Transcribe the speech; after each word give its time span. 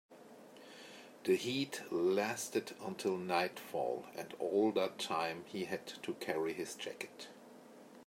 The 1.25 1.35
heat 1.35 1.83
lasted 1.91 2.75
until 2.83 3.17
nightfall, 3.17 4.07
and 4.15 4.33
all 4.39 4.71
that 4.71 4.97
time 4.97 5.43
he 5.45 5.65
had 5.65 5.85
to 6.01 6.15
carry 6.15 6.53
his 6.53 6.73
jacket. 6.73 7.27